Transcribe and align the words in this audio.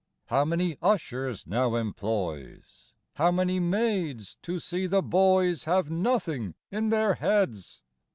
How 0.29 0.43
many 0.45 0.79
ushers 0.81 1.45
now 1.45 1.75
employs, 1.75 2.91
How 3.17 3.29
many 3.31 3.59
maids 3.59 4.35
to 4.41 4.59
see 4.59 4.87
the 4.87 5.03
boys 5.03 5.65
Have 5.65 5.91
nothing 5.91 6.55
in 6.71 6.89
their 6.89 7.13
heads! 7.13 7.83